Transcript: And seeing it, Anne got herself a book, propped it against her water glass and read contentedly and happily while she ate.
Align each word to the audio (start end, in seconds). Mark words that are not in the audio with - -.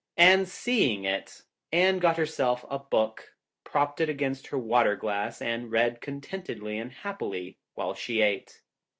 And 0.17 0.49
seeing 0.49 1.03
it, 1.05 1.43
Anne 1.71 1.99
got 1.99 2.17
herself 2.17 2.65
a 2.71 2.79
book, 2.79 3.35
propped 3.63 4.01
it 4.01 4.09
against 4.09 4.47
her 4.47 4.57
water 4.57 4.95
glass 4.95 5.43
and 5.43 5.71
read 5.71 6.01
contentedly 6.01 6.79
and 6.79 6.91
happily 6.91 7.59
while 7.75 7.93
she 7.93 8.23
ate. 8.23 8.63